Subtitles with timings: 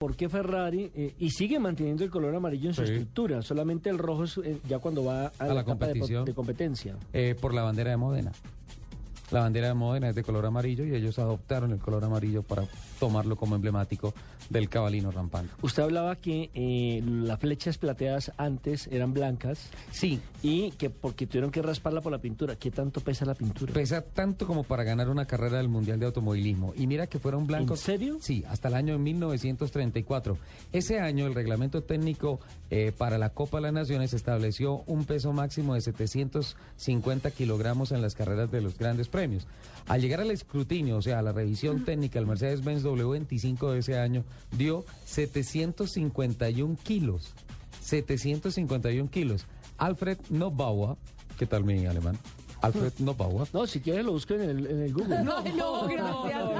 [0.00, 2.92] por qué Ferrari, eh, y sigue manteniendo el color amarillo en su Sí.
[2.94, 5.92] estructura, solamente el rojo es eh, ya cuando va a, A la, la etapa de,
[5.92, 6.24] competición.
[6.24, 6.96] de competencia.
[7.12, 8.32] Eh, por la bandera de Módena.
[9.30, 12.64] La bandera de Módena es de color amarillo y ellos adoptaron el color amarillo para
[12.98, 14.12] tomarlo como emblemático
[14.48, 15.52] del cabalino rampante.
[15.62, 21.50] Usted hablaba que eh, las flechas plateadas antes eran blancas Sí, y que porque tuvieron
[21.50, 22.56] que rasparla por la pintura.
[22.56, 23.72] ¿Qué tanto pesa la pintura?
[23.72, 26.72] pesa tanto como para ganar una carrera del Mundial de Automovilismo.
[26.76, 27.80] Y mira que fueron blancos.
[27.80, 28.18] ¿En serio?
[28.20, 30.36] Sí, hasta el año 1934.
[30.72, 32.40] Ese año el reglamento técnico
[32.70, 38.02] eh, para la Copa de las Naciones estableció un peso máximo de 750 kilogramos en
[38.02, 39.19] las carreras de los grandes premios.
[39.86, 43.98] Al llegar al escrutinio, o sea, a la revisión técnica, el Mercedes-Benz W25 de ese
[43.98, 44.24] año
[44.56, 47.34] dio 751 kilos.
[47.80, 49.46] 751 kilos.
[49.78, 50.96] Alfred Nobauer,
[51.38, 52.18] ¿qué tal mi alemán?
[52.62, 53.48] Alfred Nobauer.
[53.52, 55.18] No, si quiere lo busco en el, en el Google.
[55.24, 56.50] No, no, gracias.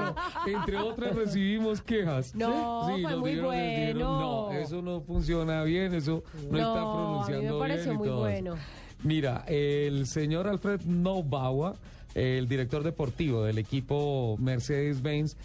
[0.47, 2.33] Entre otras recibimos quejas.
[2.35, 4.19] No, fue nos muy dijeron, bueno.
[4.19, 7.95] no, eso no funciona bien, eso no, está No, pronunciando a mí me pareció bien
[7.95, 8.41] y muy todo eso.
[8.43, 8.61] bueno.
[9.03, 11.73] Mira, el señor Alfred Nobauer,
[12.13, 15.35] el director deportivo del equipo Mercedes-Benz,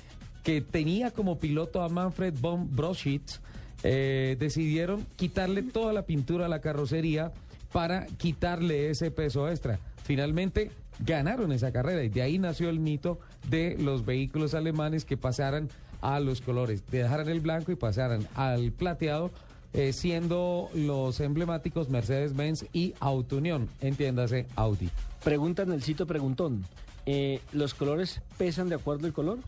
[0.42, 3.40] que tenía como piloto a Manfred von Broschitz,
[3.82, 7.32] eh, decidieron quitarle toda la pintura a la carrocería
[7.72, 9.78] para quitarle ese peso extra.
[10.06, 13.18] Finalmente ganaron esa carrera y de ahí nació el mito
[13.50, 15.68] de los vehículos alemanes que pasaran
[16.00, 19.32] a los colores, dejaran el blanco y pasaran al plateado,
[19.72, 24.90] eh, siendo los emblemáticos Mercedes-Benz y Auto Unión, entiéndase Audi.
[25.24, 26.64] Pregunta en el sitio Preguntón.
[27.04, 29.38] eh, ¿Los colores pesan de acuerdo al color?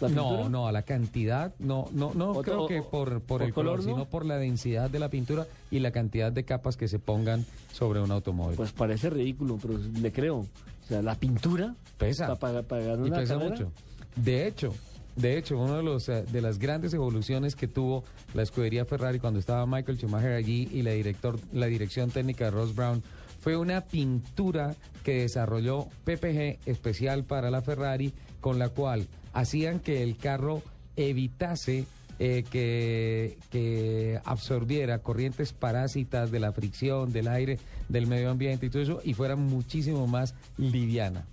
[0.00, 3.52] ¿La No, no, a la cantidad, no, no, no Otro- creo que por, por, el
[3.54, 3.94] color, color, ¿no?
[3.94, 7.44] sino por la densidad de la pintura y la cantidad de capas que se pongan
[7.72, 8.56] sobre un automóvil.
[8.56, 10.38] Pues parece ridículo, pero le creo.
[10.38, 10.46] O
[10.88, 12.34] sea, la pintura Pesa.
[12.36, 13.50] para, para ganar y pesa carrera.
[13.50, 13.72] mucho.
[14.16, 14.72] De hecho,
[15.16, 19.18] de hecho, una de los eh, de las grandes evoluciones que tuvo la escudería Ferrari
[19.18, 23.02] cuando estaba Michael Schumacher allí y la director la dirección técnica de Ross Brown
[23.40, 30.02] fue una pintura que desarrolló PPG especial para la Ferrari con la cual hacían que
[30.02, 30.62] el carro
[30.96, 31.84] evitase
[32.18, 37.58] eh, que, que absorbiera corrientes parásitas de la fricción, del aire,
[37.90, 41.26] del medio ambiente y todo eso, y fuera muchísimo más liviana.